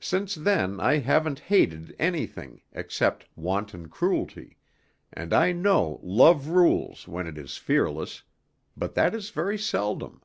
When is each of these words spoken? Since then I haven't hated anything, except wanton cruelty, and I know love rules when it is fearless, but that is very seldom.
Since 0.00 0.36
then 0.36 0.80
I 0.80 1.00
haven't 1.00 1.38
hated 1.40 1.94
anything, 1.98 2.62
except 2.72 3.26
wanton 3.36 3.90
cruelty, 3.90 4.56
and 5.12 5.34
I 5.34 5.52
know 5.52 6.00
love 6.02 6.46
rules 6.48 7.06
when 7.06 7.26
it 7.26 7.36
is 7.36 7.58
fearless, 7.58 8.22
but 8.74 8.94
that 8.94 9.14
is 9.14 9.28
very 9.28 9.58
seldom. 9.58 10.22